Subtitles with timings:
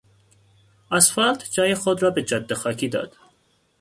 [0.91, 3.15] اسفالت جای خود را به جادهی خاکی داد.